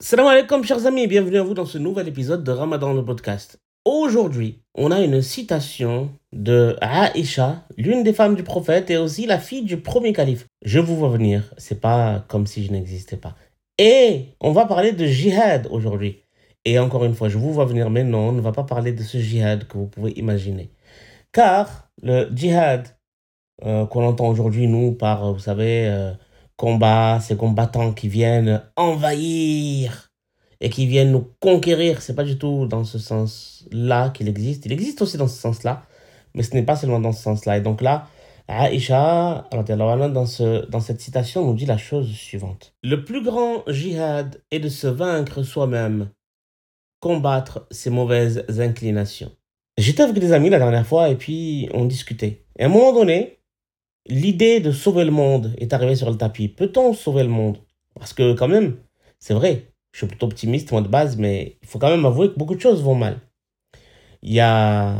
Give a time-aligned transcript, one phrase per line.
[0.00, 3.04] Salam alaikum chers amis et bienvenue à vous dans ce nouvel épisode de Ramadan le
[3.04, 3.58] podcast.
[3.84, 9.40] Aujourd'hui, on a une citation de Aïcha, l'une des femmes du prophète et aussi la
[9.40, 10.46] fille du premier calife.
[10.64, 13.34] Je vous vois venir, c'est pas comme si je n'existais pas.
[13.76, 16.22] Et on va parler de jihad aujourd'hui.
[16.64, 18.92] Et encore une fois, je vous vois venir, mais non, on ne va pas parler
[18.92, 20.70] de ce jihad que vous pouvez imaginer.
[21.32, 22.86] Car le djihad
[23.66, 26.12] euh, qu'on entend aujourd'hui, nous, par, vous savez, euh,
[26.58, 30.10] combat, ces combattants qui viennent envahir
[30.60, 34.66] et qui viennent nous conquérir, c'est pas du tout dans ce sens-là qu'il existe.
[34.66, 35.84] Il existe aussi dans ce sens-là,
[36.34, 37.56] mais ce n'est pas seulement dans ce sens-là.
[37.56, 38.08] Et donc là,
[38.48, 42.74] Aïcha, dans, ce, dans cette citation, nous dit la chose suivante.
[42.82, 46.10] Le plus grand jihad est de se vaincre soi-même,
[46.98, 49.30] combattre ses mauvaises inclinations.
[49.76, 52.42] J'étais avec des amis la dernière fois et puis on discutait.
[52.58, 53.37] Et à un moment donné,
[54.08, 56.48] l'idée de sauver le monde est arrivée sur le tapis.
[56.48, 57.58] Peut-on sauver le monde?
[57.98, 58.76] Parce que quand même,
[59.18, 62.28] c'est vrai, je suis plutôt optimiste moi de base, mais il faut quand même avouer
[62.32, 63.20] que beaucoup de choses vont mal.
[64.22, 64.96] Il y a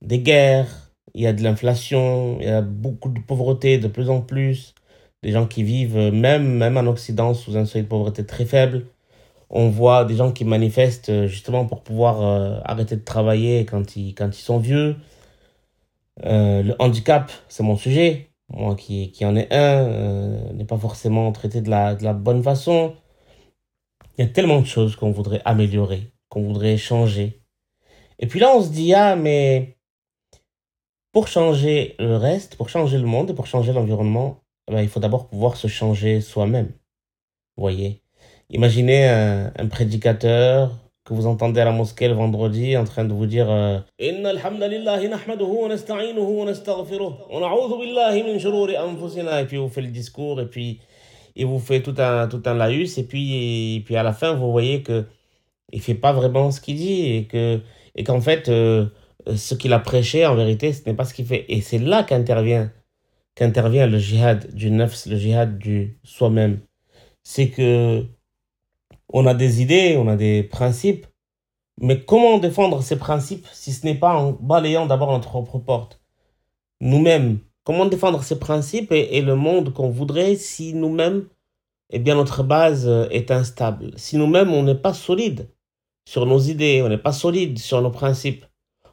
[0.00, 4.10] des guerres, il y a de l'inflation, il y a beaucoup de pauvreté de plus
[4.10, 4.74] en plus,
[5.22, 8.86] des gens qui vivent même, même en Occident sous un seuil de pauvreté très faible
[9.52, 13.96] on voit des gens qui manifestent euh, justement pour pouvoir euh, arrêter de travailler quand
[13.96, 14.96] ils, quand sont vieux.
[16.24, 18.31] Euh, le handicap, c'est mon sujet.
[18.52, 22.42] Moi qui, qui en ai un, n'est pas forcément traité de la, de la bonne
[22.42, 22.94] façon.
[24.16, 27.42] Il y a tellement de choses qu'on voudrait améliorer, qu'on voudrait changer.
[28.18, 29.78] Et puis là, on se dit, ah, mais
[31.12, 34.88] pour changer le reste, pour changer le monde et pour changer l'environnement, eh ben, il
[34.88, 36.72] faut d'abord pouvoir se changer soi-même.
[37.56, 38.02] Vous voyez?
[38.50, 43.26] Imaginez un, prédicateur que vous entendez à la mosquée le vendredi en train de vous
[43.26, 43.78] dire euh,
[49.42, 50.80] et puis vous fait le discours et puis
[51.34, 54.34] il vous fait tout un tout un laïus et puis et puis à la fin
[54.34, 55.06] vous voyez que
[55.72, 57.60] il fait pas vraiment ce qu'il dit et que
[57.96, 58.86] et qu'en fait euh,
[59.36, 61.44] ce qu'il a prêché en vérité ce n'est pas ce qu'il fait.
[61.48, 62.70] Et c'est là qu'intervient
[63.34, 66.60] qu'intervient le jihad du nefs le jihad du soi-même.
[67.22, 68.06] C'est que
[69.12, 71.06] on a des idées, on a des principes,
[71.80, 76.00] mais comment défendre ces principes si ce n'est pas en balayant d'abord notre propre porte?
[76.80, 81.28] Nous-mêmes, comment défendre ces principes et, le monde qu'on voudrait si nous-mêmes,
[81.90, 83.92] eh bien, notre base est instable?
[83.96, 85.48] Si nous-mêmes, on n'est pas solide
[86.06, 88.44] sur nos idées, on n'est pas solide sur nos principes,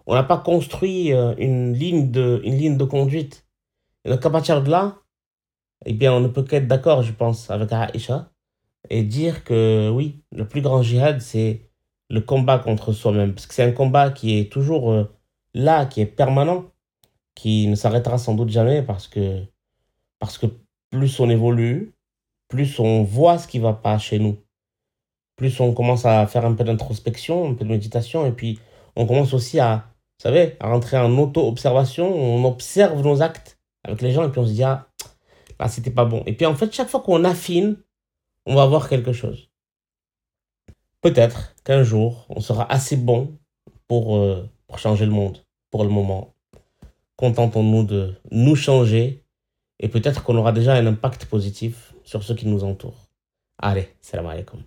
[0.05, 3.47] on n'a pas construit euh, une ligne de, une ligne de conduite.
[4.05, 4.97] Et donc, à partir de là,
[5.85, 8.31] eh bien, on ne peut qu'être d'accord, je pense, avec Aïcha,
[8.89, 11.69] et dire que oui, le plus grand jihad, c'est
[12.09, 13.33] le combat contre soi-même.
[13.33, 15.05] Parce que c'est un combat qui est toujours euh,
[15.53, 16.65] là, qui est permanent,
[17.35, 19.43] qui ne s'arrêtera sans doute jamais parce que,
[20.19, 20.47] parce que
[20.91, 21.93] plus on évolue,
[22.47, 24.37] plus on voit ce qui va pas chez nous.
[25.35, 28.59] Plus on commence à faire un peu d'introspection, un peu de méditation, et puis
[28.95, 34.01] on commence aussi à, vous savez, à rentrer en auto-observation, on observe nos actes avec
[34.01, 34.89] les gens, et puis on se dit, ah,
[35.59, 36.23] là, c'était pas bon.
[36.25, 37.77] Et puis en fait, chaque fois qu'on affine,
[38.49, 39.47] on va voir quelque chose.
[41.01, 43.37] Peut-être qu'un jour, on sera assez bon
[43.87, 45.45] pour, euh, pour changer le monde.
[45.69, 46.33] Pour le moment,
[47.15, 49.23] contentons-nous de nous changer
[49.79, 53.07] et peut-être qu'on aura déjà un impact positif sur ceux qui nous entourent.
[53.59, 54.63] Allez, salam alaikum.